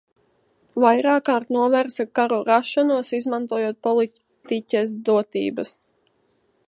[0.83, 5.77] Vairākkārt novērsa karu rašanos, izmantojot politiķes dotības.